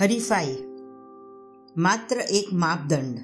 હરીફાઈ. 0.00 0.56
માત્ર 1.76 2.16
એક 2.16 2.52
માપદંડ. 2.52 3.18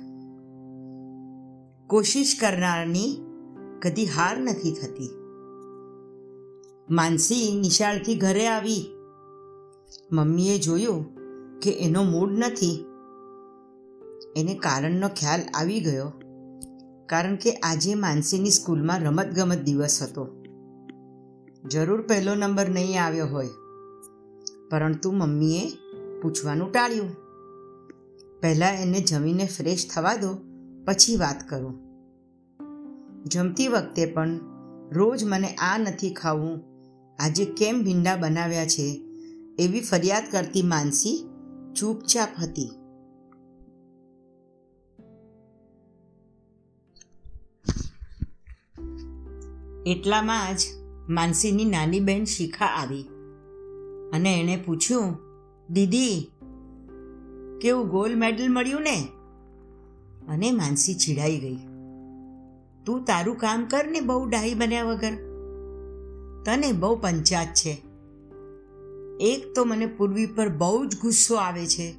કોશિશ 1.86 2.38
કરનારની 2.40 3.16
કદી 3.82 4.06
હાર 4.06 4.38
નથી 4.38 4.72
થતી. 4.72 5.10
માનસી 6.90 7.60
નિશાળથી 7.60 8.14
ઘરે 8.14 8.46
આવી. 8.46 8.96
મમ્મીએ 10.12 10.58
જોયું 10.58 11.06
કે 11.60 11.70
એનો 11.70 12.02
મૂડ 12.02 12.32
નથી. 12.32 12.84
એને 14.36 14.54
કારણનો 14.54 15.08
ખ્યાલ 15.08 15.40
આવી 15.54 15.80
ગયો, 15.80 16.12
કારણ 17.06 17.36
કે 17.36 17.52
આજે 17.52 17.94
માનસીની 17.94 18.50
સ્કૂલમાં 18.50 19.00
રમતગમત 19.00 19.58
દિવસ 19.58 20.02
હતો. 20.02 20.42
જરૂર 21.68 22.02
પહેલો 22.02 22.34
નંબર 22.34 22.68
નહીં 22.68 23.04
આવ્યો 23.04 23.26
હોય. 23.26 23.48
પરંતુ 24.70 25.12
મમ્મીએ 25.12 25.83
પૂછવાનું 26.24 26.72
ટાળ્યું. 26.72 27.16
પહેલાં 28.40 28.72
એને 28.72 29.00
જમીને 29.00 29.44
ફ્રેશ 29.44 29.90
થવા 29.94 30.16
દો, 30.16 30.36
પછી 30.84 31.16
વાત 31.16 31.48
કરું. 31.48 31.74
જમતી 33.24 33.68
વખતે 33.68 34.06
પણ 34.06 34.40
રોજ 34.92 35.24
મને 35.24 35.48
આ 35.48 35.78
નથી 35.78 36.14
ખાવું. 36.14 36.60
આજે 37.18 37.44
કેમ 37.44 37.84
ભીંડા 37.84 38.16
બનાવ્યા 38.16 38.66
છે? 38.66 39.02
એવી 39.58 39.80
ફરિયાદ 39.80 40.22
કરતી 40.30 40.62
માનસી 40.62 41.28
ચૂપચાપ 41.76 42.28
હતી. 42.42 42.70
એટલામાં 49.86 50.56
જ 50.56 50.60
માનસીની 51.08 51.64
નાની 51.64 52.00
બહેન 52.00 52.24
શિખા 52.24 52.64
આવી 52.64 53.02
અને 54.12 54.40
એણે 54.40 54.62
પૂછ્યું 54.66 55.33
દીદી, 55.70 56.32
કેવું 57.60 57.88
ગોલ્ડ 57.88 58.16
મેડલ 58.16 58.52
મળ્યું 58.52 58.82
ને? 58.82 59.08
અને 60.28 60.50
માનસી 60.50 60.94
ચીડાઈ 60.94 61.38
ગઈ. 61.38 61.56
તું 62.86 63.04
તારું 63.04 63.36
કામ 63.36 63.64
કર 63.64 63.86
ને 63.90 64.00
બહુ 64.00 64.28
ડાહી 64.28 64.54
બન્યા 64.54 64.84
વગર. 64.84 65.12
તને 66.44 66.72
બહુ 66.72 66.96
પંચાત 66.96 67.46
છે. 67.46 67.82
એક 69.20 69.54
તો 69.54 69.64
મને 69.64 69.86
પૂર્વી 69.86 70.26
પર 70.26 70.48
બહુ 70.48 70.86
જ 70.86 71.00
ગુસ્સો 71.00 71.34
આવે 71.34 71.66
છે 71.66 71.90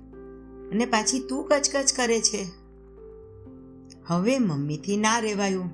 અને 0.71 0.85
પાછી 0.85 1.19
તું 1.19 1.47
કચકચ 1.47 1.93
કરે 1.95 2.21
છે. 2.21 2.45
હવે 4.07 4.39
મમ્મીથી 4.39 4.97
ના 4.97 5.19
રહેવાયું 5.19 5.69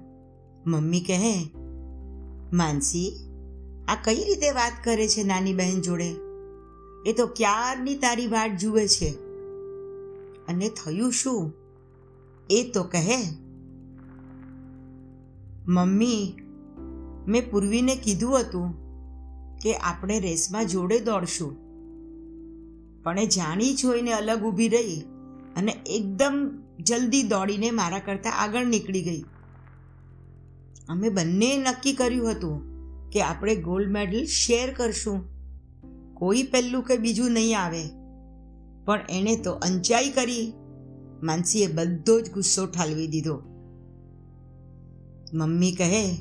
મમ્મી 0.65 0.99
કહે, 0.99 1.51
માનસી, 2.53 3.11
આ 3.87 3.95
કઈ 3.95 4.15
રીતે 4.15 4.51
વાત 4.51 4.73
કરે 4.83 5.07
છે 5.07 5.23
નાની 5.23 5.53
બહેન 5.53 5.81
જોડે? 5.81 6.30
એ 7.05 7.13
તો 7.13 7.27
ક્યારની 7.27 7.95
તારી 7.95 8.27
વાટ 8.27 8.57
જુએ 8.57 8.87
છે? 8.87 9.09
અને 10.47 10.69
થયું 10.69 11.11
શું? 11.11 11.53
એ 12.49 12.71
તો 12.73 12.83
કહે, 12.83 13.17
મમ્મી, 15.67 16.33
મેં 17.27 17.51
પૂર્વીને 17.51 17.95
કીધું 17.95 18.39
હતું 18.39 18.81
કે 19.59 19.73
આપણે 19.73 20.19
રેસમાં 20.19 20.67
જોડે 20.67 20.99
દોડશું. 20.99 21.55
પણ 23.03 23.19
એ 23.19 23.25
જાણી 23.25 23.73
જોઈને 23.73 24.13
અલગ 24.13 24.43
ઊભી 24.43 24.69
રહી 24.69 25.01
અને 25.55 25.71
એકદમ 25.85 26.63
જલ્દી 26.79 27.23
દોડીને 27.23 27.71
મારા 27.71 27.99
કરતાં 27.99 28.33
આગળ 28.41 28.65
નીકળી 28.65 29.01
ગઈ. 29.01 29.21
અમે 30.89 31.09
બંને 31.09 31.57
નક્કી 31.57 31.93
કર્યું 31.93 32.31
હતું 32.31 32.71
કે 33.09 33.21
આપણે 33.21 33.55
ગોલ્ડ 33.55 33.91
મેડલ 33.91 34.25
શેર 34.25 34.73
કરશું. 34.73 35.30
કોઈ 36.21 36.43
પહેલું 36.43 36.83
કે 36.83 36.97
બીજું 36.97 37.31
નહીં 37.31 37.59
આવે. 37.59 37.83
પણ 38.85 38.99
એણે 39.09 39.35
તો 39.35 39.51
અંચાઈ 39.51 40.09
કરી. 40.09 40.53
માનસીએ 41.23 41.67
બધો 41.67 42.21
જ 42.21 42.31
ગુસ્સો 42.31 42.65
ઠાલવી 42.65 43.07
દીધો. 43.07 43.41
મમ્મી 45.33 45.71
કહે, 45.71 46.17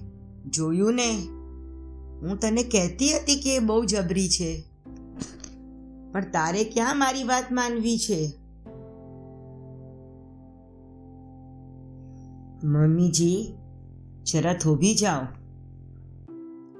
જોયું 0.47 0.95
ને? 0.95 1.11
હું 2.23 2.39
તને 2.41 2.63
કહેતી 2.63 3.13
હતી 3.13 3.41
કે 3.41 3.57
એ 3.57 3.59
બહુ 3.59 3.85
જબરી 3.85 4.29
છે. 4.29 4.65
પણ 6.13 6.21
તારે 6.21 6.65
ક્યાં 6.65 6.99
મારી 6.99 7.25
વાત 7.25 7.53
માનવી 7.53 7.99
છે? 7.99 8.33
મમ્મીજી, 12.65 13.55
જરા 14.33 14.53
થોભી 14.53 14.95
જાઓ. 14.95 15.23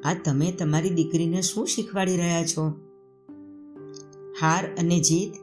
આ 0.05 0.15
તમે 0.25 0.53
તમારી 0.53 0.91
દીકરીને 0.91 1.43
શું 1.43 1.67
શીખવાડી 1.67 2.17
રહ્યા 2.17 2.45
છો? 2.45 2.90
હાર 4.41 4.67
અને 4.79 5.01
જીત 5.01 5.35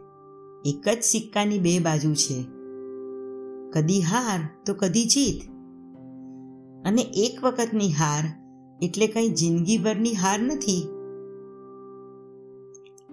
એક 0.65 0.89
જ 0.89 1.03
સિક્કાની 1.03 1.59
બે 1.59 1.79
બાજુ 1.79 2.13
છે. 2.13 2.43
કદી 3.71 4.01
હાર 4.01 4.49
તો 4.65 4.73
કદી 4.73 5.05
જીત. 5.05 5.41
અને 6.87 7.01
એક 7.01 7.43
વખતની 7.43 7.93
હાર 7.93 8.23
એટલે 8.81 9.07
કંઈ 9.07 9.29
જિંદગીભરની 9.29 10.13
હાર 10.13 10.39
નથી. 10.39 10.89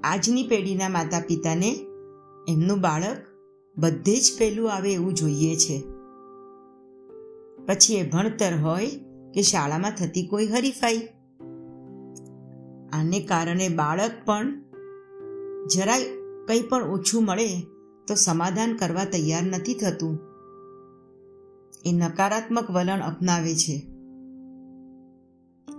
આજની 0.05 0.43
પેઢીના 0.43 0.89
માતા 0.89 1.21
પિતાને 1.21 1.71
એમનું 2.49 2.81
બાળક 2.81 3.17
બધે 3.79 4.17
જ 4.17 4.33
પહેલું 4.39 4.73
આવે 4.73 4.93
એવું 4.93 5.15
જોઈએ 5.15 5.57
છે. 5.57 5.81
પછી 7.67 7.95
એ 7.95 8.11
ભણતર 8.11 8.57
હોય 8.63 8.87
કે 9.35 9.43
શાળામાં 9.43 9.91
થતી 9.91 10.27
કોઈ 10.27 10.47
હરીફાઈ. 10.47 11.09
આને 12.93 13.21
કારણે 13.21 13.69
બાળક 13.69 14.11
પણ 14.25 14.64
જરાય 15.67 16.05
કંઈ 16.47 16.61
પણ 16.61 16.83
ઓછું 16.83 17.25
મળે 17.25 17.61
તો 18.09 18.15
સમાધાન 18.15 18.77
કરવા 18.77 19.05
તૈયાર 19.05 19.43
નથી 19.43 19.75
થતું. 19.75 20.19
એ 21.85 21.93
નકારાત્મક 21.93 22.71
વલણ 22.71 23.01
અપનાવે 23.01 23.55
છે. 23.55 23.87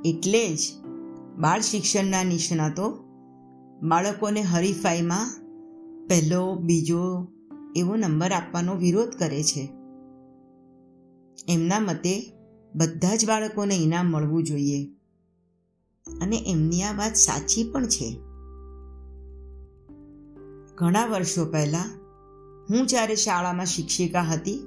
એટલે 0.05 0.55
જ 0.55 0.59
બાળ 1.37 1.61
શિક્ષણના 1.61 2.23
નિષ્ણાતો 2.23 2.89
બાળકોને 3.83 4.41
હરીફાઈમાં 4.41 5.31
પહેલો, 6.07 6.55
બીજો 6.55 7.27
એવો 7.75 7.95
નંબર 7.95 8.31
આપવાનો 8.31 8.75
વિરોધ 8.75 9.09
કરે 9.09 9.43
છે. 9.43 9.69
એમના 11.49 11.79
મતે 11.79 12.33
બધા 12.75 13.15
જ 13.15 13.27
બાળકોને 13.27 13.75
ઇનામ 13.75 14.05
મળવું 14.05 14.43
જોઈએ. 14.43 14.85
અને 16.21 16.43
એમની 16.47 16.83
આ 16.83 16.97
વાત 16.97 17.15
સાચી 17.15 17.71
પણ 17.71 17.87
છે. 17.87 18.34
ઘણા 20.77 21.05
વર્ષો 21.05 21.45
પહેલાં 21.45 21.91
હું 22.69 22.87
જ્યારે 22.87 23.15
શાળામાં 23.15 23.65
શિક્ષિકા 23.65 24.21
હતી, 24.21 24.57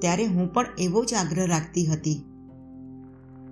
ત્યારે 0.00 0.26
હું 0.26 0.52
પણ 0.52 0.66
એવો 0.78 1.04
જ 1.04 1.14
આગ્રહ 1.14 1.46
રાખતી 1.46 1.86
હતી 1.86 2.20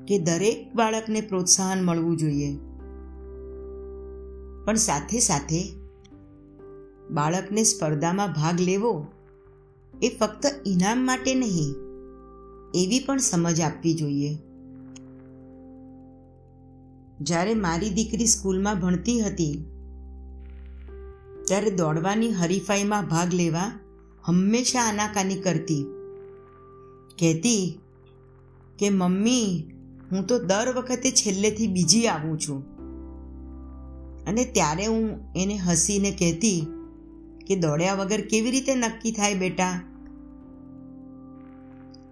કે 0.08 0.18
દરેક 0.18 0.74
બાળકને 0.74 1.20
પ્રોત્સાહન 1.20 1.84
મળવું 1.84 2.16
જોઈએ. 2.16 2.52
પણ 4.64 4.74
સાથે 4.74 5.18
સાથે 5.20 5.60
બાળકને 7.10 7.64
સ્પર્ધામાં 7.64 8.32
ભાગ 8.32 8.60
લેવો 8.60 9.06
એ 10.02 10.16
ફક્ત 10.20 10.46
ઇનામ 10.66 11.06
માટે 11.06 11.34
નહીં, 11.34 11.74
એવી 12.74 13.04
પણ 13.06 13.18
સમજ 13.18 13.60
આપવી 13.60 13.94
જોઈએ. 13.94 14.34
જ્યારે 17.20 17.54
મારી 17.54 17.90
દીકરી 17.90 18.26
સ્કૂલમાં 18.26 18.80
ભણતી 18.80 19.20
હતી 19.20 19.54
ત્યારે 21.46 21.70
દોડવાની 21.70 22.32
હરીફાઈમાં 22.32 23.06
ભાગ 23.06 23.34
લેવા 23.34 23.80
હંમેશા 24.24 24.80
આનાકાની 24.80 25.34
કરતી. 25.34 25.84
કહેતી 27.18 27.80
કે, 28.78 28.90
મમ્મી, 28.90 29.70
હું 30.12 30.26
તો 30.26 30.38
દર 30.38 30.74
વખતે 30.76 31.10
છેલ્લેથી 31.10 31.66
બીજી 31.66 32.06
આવું 32.06 32.40
છું. 32.40 32.76
અને 34.26 34.44
ત્યારે 34.44 34.86
હું 34.86 35.32
એને 35.36 35.56
હસીને 35.56 36.10
કહેતી 36.10 36.66
કે, 37.46 37.56
દોડ્યા 37.56 37.94
વગર 37.94 38.20
કેવી 38.20 38.50
રીતે 38.50 38.74
નક્કી 38.74 39.12
થાય 39.12 39.34
બેટા? 39.34 39.80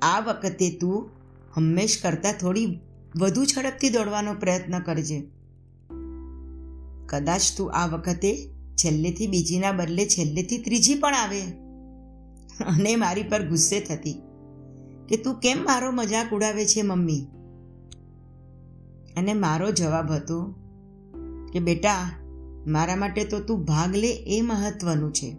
આ 0.02 0.20
વખતે 0.20 0.78
તું 0.80 1.10
હંમેશ 1.54 2.02
કરતાં 2.02 2.32
થોડી 2.32 2.80
વધુ 3.18 3.44
ઝડપથી 3.44 3.88
દોડવાનો 3.88 4.34
પ્રયત્ન 4.34 4.78
કરજે. 4.78 5.20
કદાચ 7.06 7.40
તું 7.56 7.72
આ 7.72 7.86
વખતે 7.86 8.50
છેલ્લેથી 8.84 9.26
બીજીના 9.26 9.72
બદલે 9.72 10.04
છેલ્લેથી 10.04 10.58
ત્રીજી 10.58 10.94
પણ 10.94 11.14
આવે. 11.14 11.40
અને 12.64 12.96
મારી 12.96 13.22
પર 13.22 13.48
ગુસ્સે 13.48 13.80
થતી 13.80 14.22
કે 15.08 15.16
તું 15.16 15.34
કેમ 15.34 15.64
મારો 15.64 15.90
મજાક 15.90 16.30
ઉડાવે 16.34 16.66
છે, 16.66 16.82
મમ્મી? 16.82 17.26
અને 19.16 19.34
મારો 19.34 19.70
જવાબ 19.70 20.12
હતો 20.12 20.54
કે, 21.52 21.60
બેટા, 21.60 22.10
મારા 22.66 22.96
માટે 22.96 23.24
તો 23.24 23.40
તું 23.40 23.64
ભાગ 23.64 23.96
લે 23.96 24.12
એ 24.12 24.40
મહત્વનું 24.40 25.12
છે. 25.12 25.32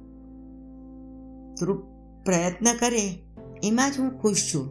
તું 1.56 1.76
પ્રયત્ન 2.24 2.74
કરે, 2.80 3.20
એમાં 3.64 3.92
જ 3.92 4.00
હું 4.00 4.22
ખુશ 4.22 4.54
છું. 4.54 4.68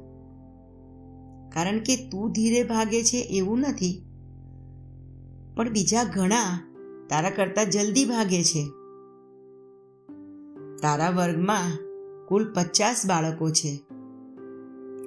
કારણ 1.50 1.78
કે 1.78 1.96
તું 1.96 2.32
ધીરે 2.32 2.62
ભાગે 2.62 3.04
છે 3.04 3.16
એવું 3.16 3.58
નથી. 3.58 4.04
પણ 5.56 5.70
બીજા 5.70 6.04
ઘણા 6.04 6.71
તારા 7.12 7.30
કરતાં 7.30 7.70
જલ્દી 7.70 8.04
ભાગે 8.04 8.42
છે. 8.42 8.68
તારા 10.82 11.10
વર્ગમાં 11.10 11.78
કુલ 12.26 12.52
પચાસ 12.52 13.06
બાળકો 13.06 13.50
છે. 13.50 13.84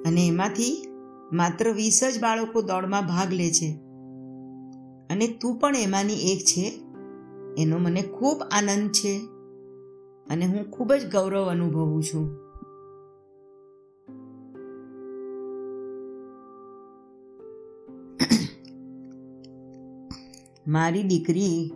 અને 0.06 0.26
એમાંથી 0.26 0.86
માત્ર 1.32 1.72
વીસ 1.72 2.00
જ 2.04 2.20
બાળકો 2.20 2.62
દોડમાં 2.62 3.06
ભાગ 3.06 3.32
લે 3.32 3.50
છે. 3.50 3.72
અને 5.10 5.28
તું 5.28 5.58
પણ 5.58 5.76
એમાંની 5.76 6.14
એક 6.14 6.38
છે. 6.38 6.80
એનો 7.58 7.78
મને 7.78 8.02
ખૂબ 8.02 8.42
આનંદ 8.52 8.90
છે. 8.90 9.20
અને 10.30 10.46
હું 10.46 10.70
ખૂબ 10.70 10.92
જ 10.92 11.12
ગૌરવ 11.12 11.50
અનુભવું 11.50 12.02
છું. 12.02 12.46
મારી 20.66 21.02
દીકરી 21.02 21.72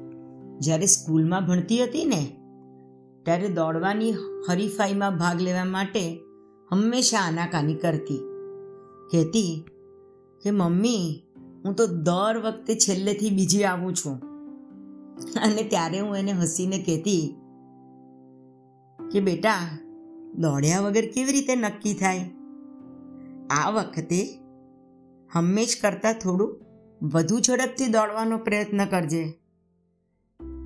જ્યારે 0.60 0.86
સ્કૂલમાં 0.86 1.46
ભણતી 1.46 1.84
હતી 1.84 2.04
ને, 2.04 2.36
ત્યારે 3.24 3.48
દોડવાની 3.48 4.12
હરીફાઈમાં 4.48 5.18
ભાગ 5.18 5.40
લેવા 5.40 5.64
માટે 5.64 6.20
હંમેશા 6.72 7.18
આનાકાની 7.18 7.74
કરતી. 7.74 8.18
કહેતી 9.12 9.64
કે, 10.42 10.50
મમ્મી, 10.50 11.26
હું 11.64 11.74
તો 11.74 11.86
દર 11.86 12.42
વખતે 12.44 12.74
છેલ્લેથી 12.74 13.30
બીજી 13.30 13.64
આવું 13.64 13.94
છું. 13.94 14.14
અને 15.42 15.62
ત્યારે 15.62 16.00
હું 16.00 16.16
એને 16.16 16.32
હસીને 16.32 16.78
કહેતી 16.78 17.36
કે, 19.12 19.20
બેટા, 19.20 19.78
દોડ્યા 20.34 20.80
વગર 20.80 21.06
કેવી 21.14 21.32
રીતે 21.32 21.56
નક્કી 21.56 21.94
થાય? 21.94 22.30
આ 23.50 23.70
વખતે 23.70 24.38
હંમેશ 25.32 25.76
કરતાં 25.82 26.14
થોડું 26.14 26.60
વધુ 27.06 27.38
ઝડપથી 27.38 27.86
દોડવાનો 27.86 28.38
પ્રયત્ન 28.38 28.84
કરજે. 28.84 29.39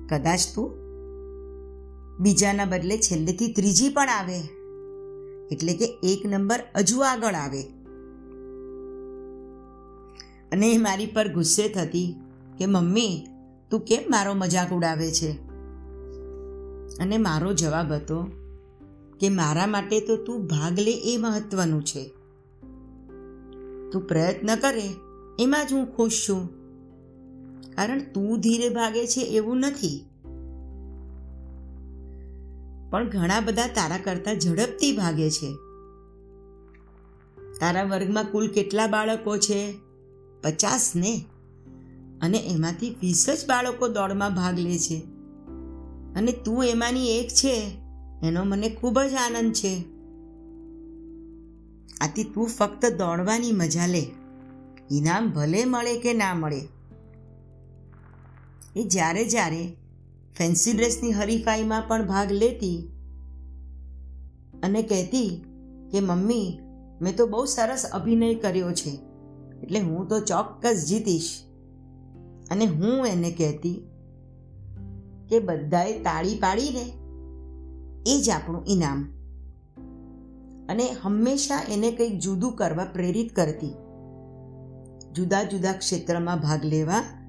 કદાચ 0.09 0.39
તું 0.55 0.85
બીજાના 2.19 2.65
બદલે 2.65 2.97
છેલ્લેથી 2.97 3.53
ત્રીજી 3.53 3.89
પણ 3.89 4.09
આવે. 4.09 4.39
એટલે 5.51 5.73
કે 5.73 5.85
એક 5.85 6.25
નંબર 6.25 6.59
હજુ 6.77 6.99
આગળ 6.99 7.33
આવે. 7.33 7.61
અને 10.51 10.71
એ 10.71 10.77
મારી 10.77 11.05
પર 11.05 11.27
ગુસ્સે 11.27 11.69
થતી 11.69 12.15
કે, 12.57 12.65
મમ્મી, 12.65 13.27
તું 13.71 13.79
કેમ 13.79 14.03
મારો 14.09 14.33
મજાક 14.33 14.71
ઉડાવે 14.73 15.11
છે? 15.11 15.31
અને 16.97 17.17
મારો 17.17 17.53
જવાબ 17.53 17.93
હતો 17.93 18.23
કે, 19.19 19.29
મારા 19.29 19.67
માટે 19.67 19.99
તો 19.99 20.17
તું 20.17 20.45
ભાગ 20.45 20.79
લે 20.79 20.91
એ 20.91 21.17
મહત્વનું 21.17 21.85
છે. 21.85 22.07
તું 23.91 24.07
પ્રયત્ન 24.07 24.55
કરે, 24.55 24.89
એમાં 25.39 25.67
જ 25.67 25.73
હું 25.73 25.95
ખુશ 25.95 26.25
છું. 26.29 26.64
કારણ 27.75 27.99
તું 28.13 28.39
ધીરે 28.39 28.69
ભાગે 28.69 29.07
છે 29.07 29.21
એવું 29.21 29.57
નથી. 29.57 30.05
પણ 32.89 33.09
ઘણા 33.09 33.39
બધા 33.39 33.67
તારા 33.67 33.97
કરતા 33.97 34.33
ઝડપથી 34.33 34.97
ભાગે 34.97 35.29
છે. 35.29 35.53
તારા 37.59 37.83
વર્ગમાં 37.83 38.31
કુલ 38.31 38.47
કેટલા 38.47 38.87
બાળકો 38.87 39.37
છે? 39.37 39.73
પચાસ 40.43 40.93
ને? 40.95 41.25
અને 42.21 42.37
એમાંથી 42.37 42.89
વીસ 42.89 43.29
જ 43.29 43.47
બાળકો 43.47 43.87
દોડમાં 43.87 44.35
ભાગ 44.35 44.59
લે 44.59 44.77
છે. 44.77 44.99
અને 46.15 46.31
તું 46.31 46.65
એમાંની 46.65 47.17
એક 47.19 47.27
છે. 47.27 47.71
એનો 48.23 48.43
મને 48.43 48.69
ખૂબ 48.69 49.01
જ 49.01 49.13
આનંદ 49.13 49.53
છે. 49.53 49.83
આથી 52.01 52.23
તું 52.23 52.47
ફક્ત 52.47 52.85
દોડવાની 52.85 53.51
મજા 53.51 53.87
લે. 53.87 54.05
ઇનામ 54.91 55.29
ભલે 55.29 55.65
મળે 55.65 55.99
કે 55.99 56.13
ના 56.13 56.33
મળે. 56.33 56.61
એ 58.75 58.83
જ્યારે 58.83 59.25
જ્યારે 59.25 59.77
ફેન્સી 60.37 60.71
ડ્રેસની 60.71 61.11
હરીફાઈમાં 61.11 61.83
પણ 61.87 62.07
ભાગ 62.07 62.31
લેતી 62.31 62.91
અને 64.63 64.81
કહેતી 64.81 65.45
કે, 65.91 65.99
મમ્મી, 65.99 66.59
મેં 67.01 67.15
તો 67.15 67.27
બહુ 67.27 67.45
સરસ 67.45 67.85
અભિનય 67.85 68.35
કર્યો 68.35 68.71
છે, 68.71 68.99
એટલે 69.63 69.79
હું 69.79 70.07
તો 70.07 70.19
ચોક્કસ 70.19 70.85
જીતીશ. 70.89 71.43
અને 72.51 72.65
હું 72.65 73.07
એને 73.07 73.31
કહેતી 73.31 73.87
કે, 75.29 75.39
બધાએ 75.39 75.99
તાળી 75.99 76.35
પાડીને, 76.35 76.93
એ 78.07 78.21
જ 78.21 78.29
આપણું 78.29 78.63
ઇનામ. 78.67 79.03
અને 80.69 80.89
હંમેશા 81.01 81.63
એને 81.69 81.91
કંઈક 81.91 82.19
જુદું 82.19 82.55
કરવા 82.55 82.85
પ્રેરિત 82.85 83.35
કરતી. 83.35 83.73
જુદા 85.13 85.43
જુદા 85.43 85.73
ક્ષેત્રમાં 85.73 86.39
ભાગ 86.39 86.65
લેવા 86.65 87.24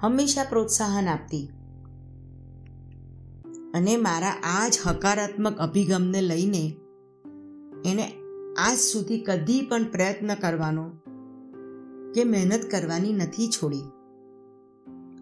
હંમેશા 0.00 0.44
પ્રોત્સાહન 0.44 1.08
આપતી. 1.08 1.48
અને 3.74 3.96
મારા 3.96 4.30
આ 4.30 4.68
જ 4.68 4.78
હકારાત્મક 4.86 5.58
અભિગમને 5.58 6.20
લઈને 6.20 6.76
એણે 7.84 8.12
આજ 8.58 8.78
સુધી 8.78 9.20
કદી 9.20 9.60
પણ 9.60 9.84
પ્રયત્ન 9.84 10.34
કરવાનો 10.34 10.90
કે 12.14 12.24
મહેનત 12.24 12.62
કરવાની 12.70 13.12
નથી 13.12 13.48
છોડી. 13.48 13.82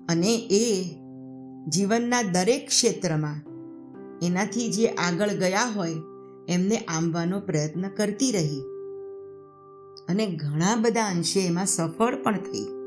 અને 0.08 0.48
એ 0.50 0.84
જીવનના 1.68 2.22
દરેક 2.22 2.66
ક્ષેત્રમાં 2.66 3.48
એનાથી 4.22 4.72
જે 4.72 4.86
આગળ 4.86 5.28
ગયા 5.28 5.64
હોય 5.64 5.94
એમને 6.48 6.76
આંબવાનો 6.76 7.40
પ્રયત્ન 7.40 7.88
કરતી 7.88 8.32
રહી. 8.32 8.60
અને 10.08 10.26
ઘણા 10.26 10.76
બધા 10.76 11.04
અંશે 11.04 11.40
એમાં 11.40 11.66
સફળ 11.66 12.22
પણ 12.22 12.36
થઈ. 12.36 12.77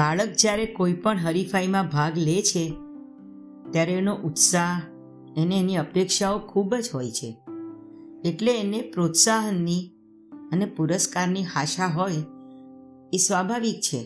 બાળક 0.00 0.28
જ્યારે 0.38 0.66
કોઈ 0.66 0.92
પણ 0.92 1.18
હરીફાઈમાં 1.18 1.88
ભાગ 1.88 2.18
લે 2.18 2.42
છે, 2.42 2.72
ત્યારે 3.70 3.92
એનો 3.92 4.16
ઉત્સાહ 4.16 4.82
એને 5.36 5.58
એની 5.58 5.76
અપેક્ષાઓ 5.76 6.38
ખૂબ 6.38 6.74
જ 6.74 6.90
હોય 6.94 7.10
છે. 7.10 7.36
એટલે 8.24 8.60
એને 8.60 8.80
પ્રોત્સાહનની 8.80 9.90
અને 10.52 10.64
પુરસ્કારની 10.64 11.44
આશા 11.56 11.86
હોય 11.86 12.12
એ 13.12 13.16
સ્વાભાવિક 13.16 13.80
છે. 13.80 14.04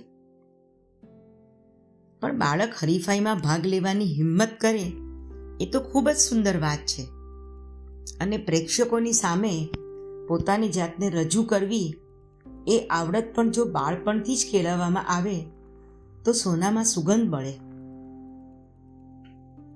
પણ 2.21 2.39
બાળક 2.39 2.75
હરીફાઈમાં 2.83 3.41
ભાગ 3.41 3.67
લેવાની 3.67 4.05
હિંમત 4.05 4.49
કરે 4.61 4.93
એ 5.61 5.71
તો 5.73 5.81
ખૂબ 5.81 6.11
જ 6.11 6.17
સુંદર 6.17 6.61
વાત 6.61 6.79
છે. 6.79 7.03
અને 8.21 8.37
પ્રેક્ષકોની 8.37 9.13
સામે 9.13 9.69
પોતાની 10.29 10.69
જાતને 10.69 11.11
રજૂ 11.11 11.43
કરવી 11.43 11.95
એ 12.69 12.87
આવડત 12.91 13.25
પણ 13.35 13.51
જો 13.51 13.65
બાળપણથી 13.65 14.37
જ 14.37 14.47
કેળવવામાં 14.53 15.09
આવે 15.09 15.54
તો 16.25 16.33
સોનામાં 16.33 16.85
સુગંધ 16.85 17.29
મળે 17.29 17.53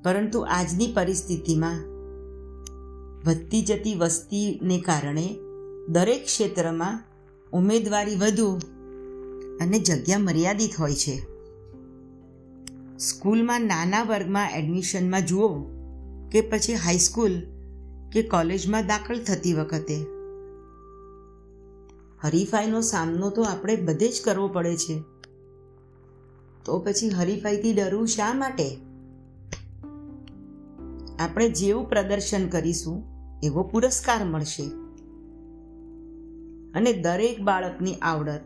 પરંતુ 0.02 0.40
આજની 0.40 0.93
પરિસ્થિતિમાં 0.95 1.78
વધતી 3.26 3.62
જતી 3.62 3.95
વસ્તીને 3.95 4.78
કારણે 4.81 5.38
દરેક 5.88 6.25
ક્ષેત્રમાં 6.25 7.05
ઉમેદવારી 7.52 8.14
વધુ 8.14 8.59
અને 9.61 9.78
જગ્યા 9.78 10.19
મર્યાદિત 10.19 10.75
હોય 10.75 10.95
છે. 10.95 11.17
સ્કૂલમાં 12.99 13.61
નાના 13.61 14.02
વર્ગમાં 14.02 14.50
એડમિશનમાં 14.50 15.26
જુઓ 15.26 15.49
કે 16.33 16.40
પછી 16.40 16.75
હાઈસ્કૂલ 16.75 17.40
કે 18.12 18.23
કોલેજમાં 18.23 18.87
દાખલ 18.87 19.23
થતી 19.23 19.55
વખતે. 19.55 19.99
હરીફાઈનો 22.23 22.81
સામનો 22.81 23.31
તો 23.31 23.43
આપણે 23.43 23.76
બધે 23.76 24.09
જ 24.09 24.23
કરવો 24.25 24.49
પડે 24.49 24.76
છે. 24.76 25.18
તો 26.65 26.79
પછી 26.79 27.11
હરીફાઈથી 27.11 27.73
ડરવું 27.73 28.07
શા 28.07 28.35
માટે? 28.35 28.79
આપણે 31.19 31.49
જેવું 31.49 31.88
પ્રદર્શન 31.88 32.49
કરીશું, 32.49 33.05
એવો 33.43 33.62
પુરસ્કાર 33.62 34.25
મળશે. 34.25 34.62
અને 36.75 36.93
દરેક 36.93 37.41
બાળકની 37.41 37.95
આવડત, 37.95 38.41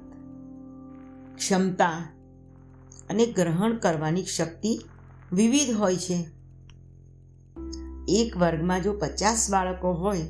ક્ષમતા 1.37 1.90
અને 3.11 3.26
ગ્રહણ 3.26 3.76
કરવાની 3.76 4.25
શક્તિ 4.25 4.81
વિવિધ 5.33 5.76
હોય 5.76 5.97
છે. 5.97 6.26
એક 8.09 8.37
વર્ગમાં 8.37 8.83
જો 8.83 8.92
પચાસ 8.92 9.50
બાળકો 9.50 9.92
હોય, 9.92 10.21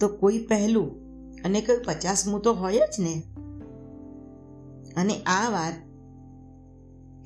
તો 0.00 0.08
કોઈ 0.08 0.38
પહેલું 0.38 1.04
અને 1.42 1.60
કોઈ 1.60 1.76
પચાસમું 1.84 2.40
તો 2.40 2.52
હોય 2.52 2.78
જ 2.78 3.00
ને? 3.00 3.22
અને 4.96 5.22
આ 5.22 5.50
વાત 5.50 5.74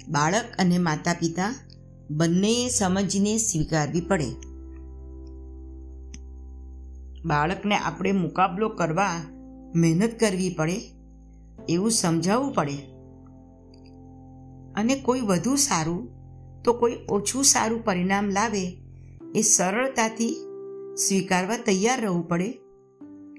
બાળક 0.08 0.44
અને 0.58 0.78
માતા 0.78 1.12
પિતા 1.12 1.54
બંનેએ 2.10 2.68
સમજીને 2.68 3.38
સ્વીકારવી 3.38 4.00
પડે. 4.00 4.30
બાળકને 7.24 7.76
આપણે 7.76 8.12
મુકાબલો 8.12 8.68
કરવા 8.68 9.10
મહેનત 9.74 10.20
કરવી 10.20 10.54
પડે, 10.58 10.76
એવું 11.68 11.90
સમજાવવું 11.90 12.54
પડે. 12.54 12.76
અને 14.74 14.94
કોઈ 14.94 15.20
વધુ 15.20 15.56
સારું 15.56 16.08
તો 16.64 16.72
કોઈ 16.72 16.96
ઓછું 17.08 17.44
સારું 17.44 17.84
પરિણામ 17.84 18.30
લાવે 18.30 18.78
એ 19.34 19.42
સરળતાથી 19.42 20.36
સ્વીકારવા 21.08 21.56
તૈયાર 21.56 22.00
રહેવું 22.00 22.28
પડે, 22.28 22.60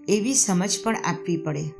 એવી 0.07 0.33
સમજ 0.33 0.79
પણ 0.83 0.95
આપવી 1.05 1.37
પડે. 1.37 1.78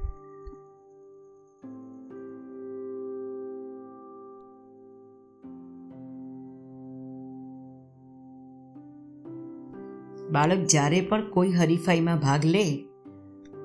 બાળક 10.32 10.58
જ્યારે 10.58 11.02
પણ 11.02 11.30
કોઈ 11.30 11.52
હરીફાઈમાં 11.52 12.20
ભાગ 12.20 12.46
લે, 12.46 12.86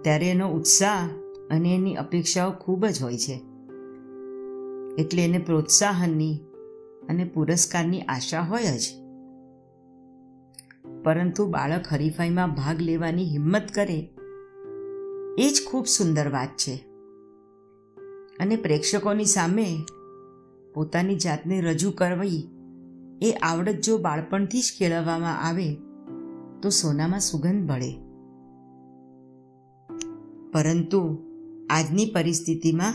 ત્યારે 0.02 0.30
એનો 0.30 0.50
ઉત્સાહ 0.50 1.08
અને 1.50 1.74
એની 1.74 1.94
અપેક્ષાઓ 1.94 2.50
ખૂબ 2.50 2.86
જ 2.86 3.02
હોય 3.02 3.18
છે. 3.18 3.42
એટલે 4.98 5.24
એને 5.24 5.38
પ્રોત્સાહનની 5.38 6.40
અને 7.08 7.24
પુરસ્કારની 7.24 8.00
આશા 8.00 8.40
હોય 8.40 8.62
જ. 8.62 8.80
પરંતુ 11.04 11.46
બાળક 11.46 11.84
હરીફાઈમાં 11.92 12.54
ભાગ 12.54 12.80
લેવાની 12.80 13.24
હિંમત 13.24 13.68
કરે, 13.74 14.10
એ 15.38 15.50
જ 15.50 15.66
ખૂબ 15.66 15.86
સુંદર 15.86 16.28
વાત 16.28 16.48
છે. 16.48 16.74
અને 18.40 18.56
પ્રેક્ષકોની 18.56 19.24
સામે 19.24 19.66
પોતાની 20.74 21.16
જાતને 21.16 21.60
રજૂ 21.60 21.90
કરવી 21.90 22.48
એ 23.22 23.32
આવડત 23.32 23.72
જો 23.72 23.98
બાળપણથી 23.98 24.60
જ 24.60 24.72
કેળવવામાં 24.78 25.48
આવે 25.48 25.76
તો 26.64 26.70
સોનામાં 26.70 27.20
સુગંધ 27.20 27.68
ભળે 27.68 27.92
પરંતુ 30.52 31.18
આજની 31.70 32.12
પરિસ્થિતિમાં 32.14 32.94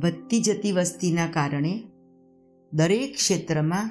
વધતી 0.00 0.42
જતી 0.42 0.72
વસ્તીના 0.72 1.26
કારણે 1.26 1.82
દરેક 2.72 3.14
ક્ષેત્રમાં 3.14 3.90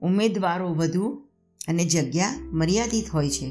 ઉમેદવારો 0.00 0.68
વધુ 0.68 1.22
અને 1.68 1.84
જગ્યા 1.84 2.34
મર્યાદિત 2.52 3.10
હોય 3.10 3.30
છે. 3.30 3.50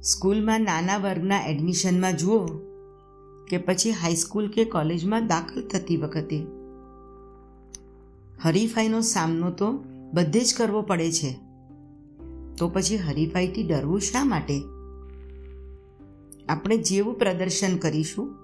સ્કૂલમાં 0.00 0.60
નાના 0.60 0.98
વર્ગના 0.98 1.46
એડમિશનમાં 1.46 2.16
જુઓ 2.16 2.46
કે 3.50 3.58
પછી 3.58 3.90
હાઈસ્કૂલ 3.90 4.50
કે 4.50 4.64
કોલેજમાં 4.64 5.26
દાખલ 5.26 5.68
થતી 5.68 5.96
વખતે 5.96 6.46
હરીફાઈનો 8.44 9.00
સામનો 9.00 9.50
તો 9.50 9.72
બધે 10.14 10.40
જ 10.40 10.54
કરવો 10.56 10.82
પડે 10.82 11.12
છે. 11.12 11.47
તો 12.58 12.68
પછી 12.68 12.96
હરીફાઈથી 12.96 13.62
ડરવું 13.62 14.00
શા 14.00 14.24
માટે? 14.24 14.62
આપણે 16.48 16.76
જેવું 16.76 17.18
પ્રદર્શન 17.18 17.76
કરીશું, 17.76 18.36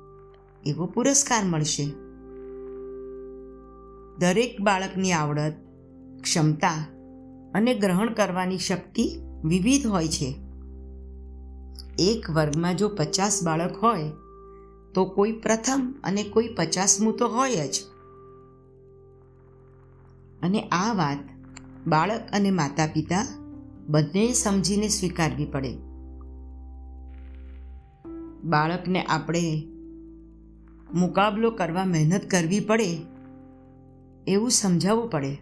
એવો 0.67 0.87
પુરસ્કાર 0.87 1.45
મળશે. 1.45 1.85
દરેક 4.19 4.61
બાળકની 4.61 5.13
આવડત, 5.13 5.55
ક્ષમતા 6.23 6.87
અને 7.55 7.75
ગ્રહણ 7.75 8.13
કરવાની 8.13 8.59
શક્તિ 8.59 9.21
વિવિધ 9.45 9.87
હોય 9.87 10.09
છે. 10.09 10.41
એક 11.99 12.31
વર્ગમાં 12.31 12.77
જો 12.77 12.89
પચાસ 12.89 13.45
બાળક 13.45 13.77
હોય, 13.77 14.11
તો 14.95 15.05
કોઈ 15.05 15.33
પ્રથમ 15.33 15.95
અને 16.05 16.23
કોઈ 16.23 16.55
પચાસમું 16.57 17.17
તો 17.17 17.29
હોય 17.29 17.69
જ. 17.69 17.83
અને 20.43 20.63
આ 20.63 20.93
વાત 20.93 21.19
બાળક 21.87 22.21
અને 22.33 22.51
માતા 22.51 22.87
પિતા 22.87 23.44
બંને 23.89 24.33
સમજીને 24.33 24.89
સ્વીકારવી 24.89 25.45
પડે. 25.45 25.73
બાળકને 28.45 29.03
આપણે 29.03 29.67
મુકાબલો 30.95 31.51
કરવા 31.51 31.85
મહેનત 31.85 32.31
કરવી 32.31 32.61
પડે 32.61 33.07
એવું 34.27 34.51
સમજાવવું 34.51 35.11
પડે. 35.11 35.35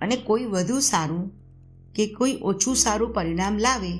અને 0.00 0.16
કોઈ 0.16 0.44
વધુ 0.44 0.80
સારું 0.80 1.30
કે 1.94 2.06
કોઈ 2.06 2.38
ઓછું 2.42 2.76
સારું 2.76 3.12
પરિણામ 3.12 3.58
લાવે, 3.58 3.92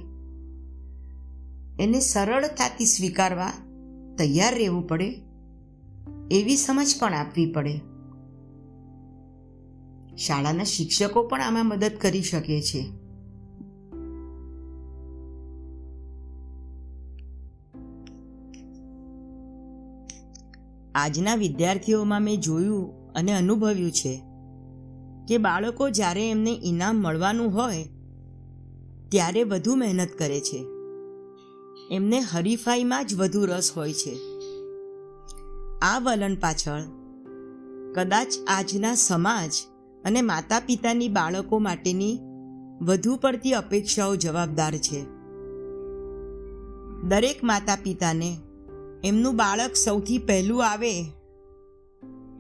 એને 1.85 2.01
સરળતાથી 2.01 2.85
સ્વીકારવા 2.85 3.53
તૈયાર 4.19 4.55
રહેવું 4.55 4.87
પડે, 4.87 5.11
એવી 6.31 6.57
સમજ 6.57 6.95
પણ 7.01 7.15
આપવી 7.15 7.53
પડે. 7.53 7.96
શાળાના 10.17 10.65
શિક્ષકો 10.65 11.23
પણ 11.23 11.41
આમાં 11.41 11.67
મદદ 11.67 11.93
કરી 12.01 12.23
શકે 12.23 12.63
છે. 12.63 13.07
આજના 20.95 21.35
વિદ્યાર્થીઓમાં 21.35 22.23
મેં 22.23 22.41
જોયું 22.41 23.13
અને 23.13 23.33
અનુભવ્યું 23.33 23.93
છે 23.93 24.23
કે 25.29 25.39
બાળકો 25.39 25.91
જ્યારે 25.91 26.31
એમને 26.31 26.61
ઇનામ 26.65 26.97
મળવાનું 26.97 27.55
હોય, 27.55 27.85
ત્યારે 29.09 29.45
વધુ 29.45 29.75
મહેનત 29.75 30.09
કરે 30.09 30.41
છે. 30.41 30.67
એમને 31.91 32.21
હરીફાઈમાં 32.21 33.07
જ 33.07 33.15
વધુ 33.15 33.45
રસ 33.45 33.73
હોય 33.77 33.93
છે. 33.93 34.17
આ 35.83 35.99
વલણ 35.99 36.35
પાછળ 36.35 36.83
કદાચ 37.95 38.33
આજના 38.49 38.95
સમાજ 38.95 39.53
અને 40.07 40.23
માતા 40.23 40.61
પિતાની 40.61 41.09
બાળકો 41.09 41.59
માટેની 41.59 42.19
વધુ 42.83 43.17
પડતી 43.17 43.53
અપેક્ષાઓ 43.53 44.17
જવાબદાર 44.17 44.77
છે. 44.77 45.05
દરેક 47.09 47.45
માતા 47.45 47.77
પિતાને 47.83 48.37
એમનું 49.05 49.37
બાળક 49.37 49.75
સૌથી 49.75 50.19
પહેલું 50.19 50.69
આવે 50.69 50.93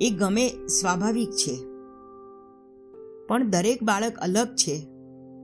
એ 0.01 0.11
ગમે 0.11 0.49
સ્વાભાવિક 0.49 1.31
છે. 1.31 1.57
પણ 3.27 3.51
દરેક 3.51 3.83
બાળક 3.83 4.17
અલગ 4.17 4.47
છે. 4.47 4.87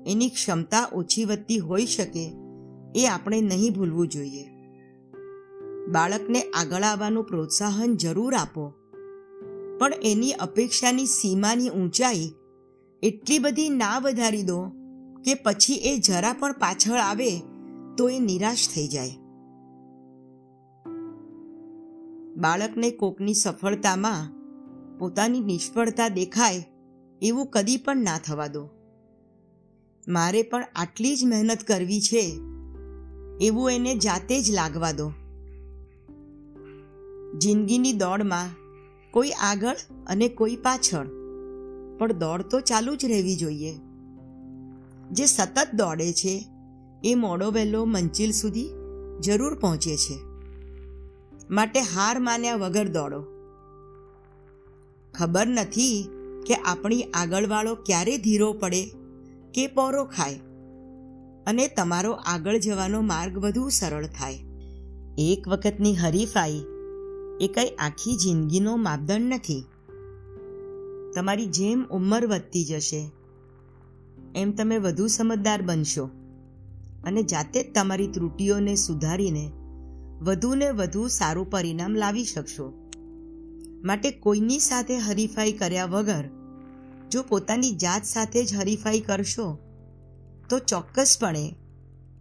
એની 0.07 0.29
ક્ષમતા 0.29 0.89
ઓછી 0.93 1.25
વધતી 1.25 1.59
હોઈ 1.59 1.87
શકે 1.87 2.33
એ 2.97 3.07
આપણે 3.07 3.41
નહીં 3.41 3.73
ભૂલવું 3.73 4.09
જોઈએ. 4.09 4.45
બાળકને 5.87 6.43
આગળ 6.43 6.83
આવવાનું 6.83 7.25
પ્રોત્સાહન 7.25 7.97
જરૂર 7.97 8.35
આપો. 8.35 8.82
પણ 9.83 9.93
એની 10.03 10.33
અપેક્ષાની 10.33 11.07
સીમાની 11.07 11.69
ઊંચાઈ 11.69 12.35
એટલી 13.03 13.39
બધી 13.39 13.69
ના 13.69 13.99
વધારી 13.99 14.43
દો 14.43 14.63
કે 15.25 15.35
પછી 15.35 15.75
એ 15.75 15.99
જરા 15.99 16.33
પણ 16.33 16.53
પાછળ 16.53 16.99
આવે 16.99 17.39
તો 17.99 18.09
એ 18.09 18.19
નિરાશ 18.19 18.69
થઈ 18.69 18.89
જાય. 18.89 19.11
બાળકને 22.37 22.91
કોકની 22.91 23.35
સફળતામાં 23.35 24.33
પોતાની 24.99 25.41
નિષ્ફળતા 25.41 26.09
દેખાય 26.09 26.65
એવું 27.23 27.47
કદી 27.47 27.77
પણ 27.77 27.97
ના 27.97 28.19
થવા 28.19 28.47
દો. 28.47 28.69
મારે 30.09 30.43
પણ 30.43 30.65
આટલી 30.77 31.17
જ 31.17 31.25
મહેનત 31.25 31.63
કરવી 31.63 32.01
છે 32.01 32.41
એવું 33.41 33.71
એને 33.71 33.95
જાતે 33.95 34.41
જ 34.41 34.51
લાગવા 34.51 34.93
દો. 34.93 35.13
જિંદગીની 37.39 37.93
દોડમાં 37.93 38.62
કોઈ 39.13 39.31
આગળ 39.31 39.77
અને 40.07 40.29
કોઈ 40.29 40.57
પાછળ. 40.57 41.07
પણ 41.99 42.13
દોડ 42.13 42.43
તો 42.43 42.61
ચાલુ 42.61 42.97
જ 42.97 43.05
રહેવી 43.05 43.37
જોઈએ. 43.37 43.75
જે 45.11 45.27
સતત 45.27 45.75
દોડે 45.75 46.13
છે, 46.13 46.47
એ 47.05 47.15
મોડો 47.15 47.51
વહેલો 47.51 47.85
મંચિલ 47.85 48.31
સુધી 48.31 48.69
જરૂર 49.21 49.59
પહોંચે 49.59 49.97
છે. 49.97 50.19
માટે 51.51 51.81
હાર 51.81 52.19
માન્યા 52.19 52.57
વગર 52.57 52.89
દોડો. 52.89 53.25
ખબર 55.15 55.47
નથી 55.47 56.09
કે 56.47 56.55
આપણી 56.55 57.03
આગળવાળો 57.03 57.75
ક્યારે 57.75 58.19
ધીરો 58.19 58.53
પડે 58.53 58.85
કે 59.55 59.67
પોરો 59.67 60.05
ખાય. 60.05 60.41
અને 61.47 61.69
તમારો 61.69 62.13
આગળ 62.13 62.59
જવાનો 62.59 63.01
માર્ગ 63.01 63.39
વધુ 63.39 63.69
સરળ 63.69 64.07
થાય. 64.07 64.39
એક 65.19 65.49
વખતની 65.49 65.97
હરીફાઈ 65.97 66.65
એ 67.43 67.49
કંઈ 67.49 67.69
આખી 67.69 68.17
જિંદગીનો 68.17 68.77
માપદંડ 68.77 69.35
નથી. 69.35 69.65
તમારી 71.15 71.47
જેમ 71.47 71.85
ઉંમર 71.91 72.27
વધતી 72.27 72.65
જશે, 72.65 73.11
એમ 74.35 74.53
તમે 74.53 74.79
વધુ 74.79 75.07
સમજદાર 75.07 75.63
બનશો. 75.63 76.05
અને 77.05 77.23
જાતે 77.23 77.63
જ 77.63 77.75
તમારી 77.75 78.07
ત્રુટીઓને 78.07 78.75
સુધારીને 78.75 79.53
વધુને 80.23 80.71
વધુ 80.71 81.09
સારું 81.09 81.51
પરિણામ 81.51 81.95
લાવી 81.95 82.25
શકશો. 82.25 82.73
માટે 83.85 84.11
કોઈની 84.11 84.59
સાથે 84.59 84.99
હરીફાઈ 84.99 85.53
કર્યા 85.53 85.85
વગર, 85.85 86.25
જો 87.11 87.23
પોતાની 87.23 87.71
જાત 87.71 88.05
સાથે 88.05 88.45
જ 88.45 88.55
હરીફાઈ 88.55 89.01
કરશો, 89.01 89.59
તો 90.51 90.59
ચોક્કસપણે 90.59 91.55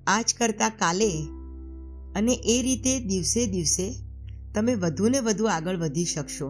આજ 0.07 0.35
કરતાં 0.39 0.69
કાલે 0.79 1.11
અને 2.15 2.33
એ 2.33 2.61
રીતે 2.61 2.99
દિવસે 2.99 3.45
દિવસે 3.45 4.10
તમે 4.55 4.75
વધુને 4.75 5.19
વધુ 5.19 5.45
આગળ 5.45 5.77
વધી 5.77 6.05
શકશો. 6.05 6.47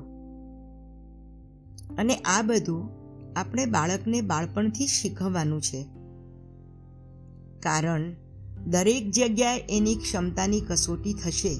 અને 1.97 2.15
આ 2.15 2.41
બધું 2.41 2.89
આપણે 3.35 3.65
બાળકને 3.65 4.21
બાળપણથી 4.21 4.87
શીખવવાનું 4.87 5.61
છે. 5.61 5.83
કારણ 7.59 8.01
દરેક 8.65 9.11
જગ્યાએ 9.11 9.63
એની 9.69 9.95
ક્ષમતાની 9.95 10.61
કસોટી 10.61 11.13
થશે 11.13 11.59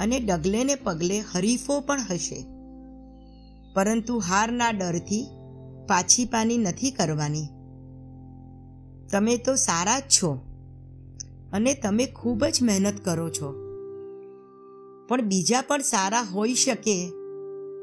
અને 0.00 0.20
ડગલે 0.20 0.64
ને 0.64 0.74
પગલે 0.74 1.20
હરીફો 1.20 1.80
પણ 1.80 2.00
હશે. 2.10 2.46
પરંતુ 3.74 4.18
હારના 4.18 4.70
ડરથી 4.70 5.26
પાછી 5.88 6.24
પાની 6.24 6.58
નથી 6.58 6.90
કરવાની. 6.90 7.46
તમે 9.10 9.36
તો 9.36 9.54
સારા 9.54 9.98
જ 9.98 10.02
છો 10.02 10.34
અને 11.52 11.74
તમે 11.74 12.06
ખૂબ 12.06 12.44
જ 12.44 12.58
મહેનત 12.62 13.04
કરો 13.04 13.30
છો. 13.30 13.63
પણ 15.08 15.22
બીજા 15.22 15.60
પણ 15.60 15.80
સારા 15.80 16.20
હોઈ 16.20 16.54
શકે 16.54 17.08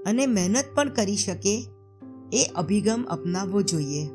અને 0.06 0.26
મહેનત 0.26 0.66
પણ 0.76 0.90
કરી 0.90 1.16
શકે 1.16 1.68
એ 2.34 2.44
અભિગમ 2.56 3.04
અપનાવવો 3.04 3.62
જોઈએ. 3.62 4.08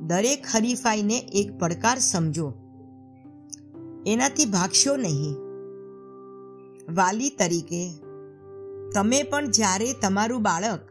દરેક 0.00 0.46
હરીફાઈને 0.54 1.18
એક 1.18 1.58
પડકાર 1.58 1.98
સમજો. 1.98 2.54
એનાથી 4.06 4.44
ભાગશો 4.44 4.96
નહીં. 4.96 5.34
વાલી 6.94 7.30
તરીકે, 7.30 7.90
તમે 8.94 9.22
પણ 9.22 9.50
જ્યારે 9.50 9.92
તમારું 9.92 10.42
બાળક 10.42 10.88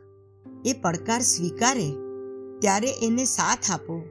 એ 0.65 0.73
પડકાર 0.73 1.21
સ્વીકારે, 1.21 1.91
ત્યારે 2.59 2.87
એને 2.87 3.25
સાથ 3.25 3.71
આપો 3.71 4.01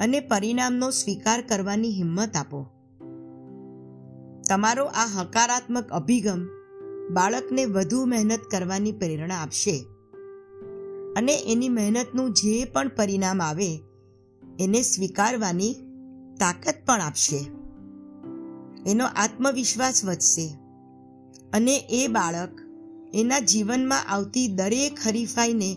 અને 0.00 0.20
પરિણામનો 0.20 0.90
સ્વીકાર 0.90 1.42
કરવાની 1.42 1.90
હિંમત 1.90 2.36
આપો. 2.36 2.73
તમારો 4.48 4.84
આ 4.84 5.06
હકારાત્મક 5.06 5.88
અભિગમ 5.88 6.48
બાળકને 7.10 7.64
વધુ 7.64 8.04
મહેનત 8.04 8.40
કરવાની 8.50 8.92
પ્રેરણા 8.92 9.34
આપશે. 9.34 9.84
અને 11.16 11.52
એની 11.52 11.68
મહેનતનું 11.68 12.32
જે 12.32 12.64
પણ 12.64 12.88
પરિણામ 12.88 13.42
આવે, 13.42 13.80
એને 14.60 14.82
સ્વીકારવાની 14.82 15.74
તાકાત 16.40 16.74
પણ 16.86 17.00
આપશે. 17.00 17.36
એનો 18.90 19.04
આત્મવિશ્વાસ 19.04 20.04
વધશે. 20.04 20.54
અને 21.52 21.76
એ 21.76 22.06
બાળક 22.06 22.60
એના 23.14 23.38
જીવનમાં 23.38 24.08
આવતી 24.08 24.48
દરેક 24.48 24.98
હરીફાઈને 25.06 25.76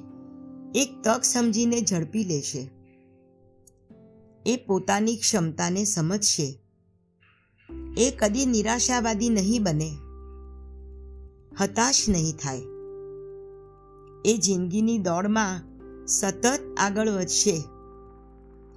એક 0.76 1.02
તક 1.04 1.24
સમજીને 1.24 1.82
ઝડપી 1.82 2.24
લેશે. 2.24 2.70
એ 4.46 4.56
પોતાની 4.56 5.16
ક્ષમતાને 5.16 5.84
સમજશે. 5.84 6.60
એ 7.98 8.12
કદી 8.12 8.46
નિરાશાવાદી 8.46 9.30
નહીં 9.30 9.64
બને. 9.64 9.92
હતાશ 11.62 12.10
નહીં 12.10 12.36
થાય. 12.38 12.62
એ 14.26 14.38
જિંદગીની 14.38 14.98
દોડમાં 14.98 15.62
સતત 16.06 16.60
આગળ 16.78 17.10
વધશે. 17.10 17.64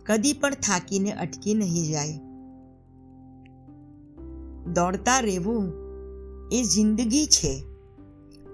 કદી 0.06 0.32
પણ 0.32 0.54
થાકીને 0.54 1.12
અટકી 1.12 1.54
નહીં 1.54 1.84
જાય. 1.84 2.18
દોડતા 4.72 5.20
રહેવું 5.20 5.72
એ 6.52 6.62
જિંદગી 6.62 7.26
છે. 7.26 7.64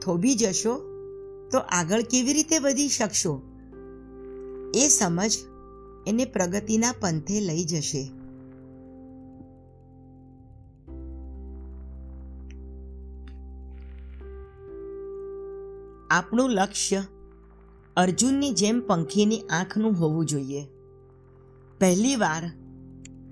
થોભી 0.04 0.34
જશો 0.34 0.78
તો 1.52 1.58
આગળ 1.58 2.02
કેવી 2.02 2.32
રીતે 2.32 2.58
વધી 2.58 2.88
શકશો? 2.88 3.42
એ 4.74 4.88
સમજ 4.88 5.38
એને 6.06 6.24
પ્રગતિના 6.24 6.92
પંથે 6.92 7.40
લઈ 7.40 7.64
જશે. 7.64 8.10
આપણું 16.10 16.50
લક્ષ્ય 16.50 17.04
અર્જુનની 17.96 18.50
જેમ 18.50 18.80
પંખીની 18.80 19.40
આંખનું 19.40 19.92
હોવું 19.92 20.26
જોઈએ. 20.26 20.66
પહેલી 21.78 22.16
વાર 22.16 22.50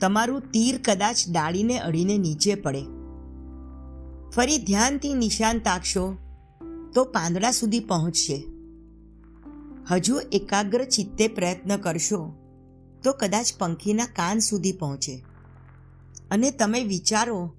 તમારું 0.00 0.40
તીર 0.40 0.81
કદાચ 0.85 1.16
ડાળીને 1.33 1.78
અડીને 1.78 2.19
નીચે 2.19 2.54
પડે. 2.54 2.83
ફરી 4.31 4.59
ધ્યાનથી 4.59 5.14
નિશાન 5.14 5.59
તાકશો 5.59 6.16
તો 6.94 7.05
પાંદડા 7.05 7.51
સુધી 7.51 7.81
પહોંચશે. 7.81 8.44
હજુ 9.90 10.20
એકાગ્ર 10.33 10.85
ચિત્તે 10.85 11.29
પ્રયત્ન 11.29 11.77
કરશો 11.77 12.35
તો 13.05 13.12
કદાચ 13.12 13.53
પંખીના 13.59 14.07
કાન 14.07 14.38
સુધી 14.38 14.72
પહોંચે. 14.72 15.25
અને 16.31 16.51
તમે 16.51 16.85
વિચારો 16.85 17.53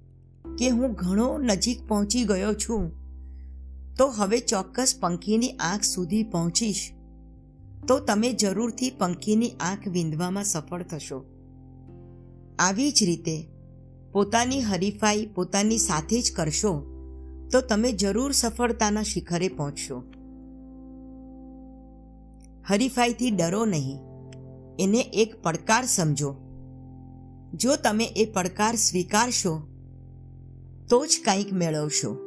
કે 0.58 0.68
હું 0.68 0.92
ઘણો 0.92 1.38
નજીક 1.38 1.88
પહોંચી 1.88 2.24
ગયો 2.24 2.54
છું 2.54 3.05
તો 3.98 4.06
હવે 4.06 4.38
ચોક્કસ 4.38 4.94
પંખીની 5.00 5.50
આંખ 5.50 5.82
સુધી 5.82 6.22
પહોંચીશ. 6.22 6.92
તો 7.88 7.98
તમે 7.98 8.32
જરૂરથી 8.32 8.90
પંખીની 8.90 9.50
આંખ 9.50 9.88
વિંધવામાં 9.88 10.44
સફળ 10.44 10.82
થશો. 10.82 11.24
આવી 12.58 12.90
જ 12.90 13.02
રીતે, 13.02 13.48
પોતાની 14.12 14.60
હરીફાઈ 14.60 15.26
પોતાની 15.26 15.78
સાથે 15.78 16.22
જ 16.22 16.32
કરશો, 16.36 16.80
તો 17.52 17.60
તમે 17.60 17.92
જરૂર 17.92 18.32
સફળતાના 18.32 19.02
શિખરે 19.02 19.48
પહોંચશો. 19.48 20.02
હરીફાઈથી 22.68 23.30
ડરો 23.30 23.64
નહીં. 23.64 23.98
એને 24.78 25.00
એક 25.00 25.42
પડકાર 25.42 25.84
સમજો. 25.84 26.36
જો 27.54 27.76
તમે 27.76 28.04
એ 28.04 28.32
પડકાર 28.32 28.74
સ્વીકારશો, 28.74 29.58
તો 30.88 31.06
જ 31.06 31.10
કંઈક 31.24 31.52
મેળવશો. 31.52 32.25